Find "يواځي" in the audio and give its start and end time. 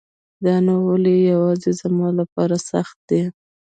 1.31-1.71